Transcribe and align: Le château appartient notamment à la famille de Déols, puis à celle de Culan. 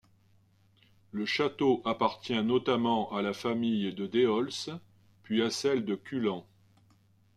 Le 1.11 1.27
château 1.27 1.83
appartient 1.85 2.41
notamment 2.43 3.13
à 3.15 3.21
la 3.21 3.33
famille 3.33 3.93
de 3.93 4.07
Déols, 4.07 4.49
puis 5.21 5.43
à 5.43 5.51
celle 5.51 5.85
de 5.85 5.93
Culan. 5.93 6.43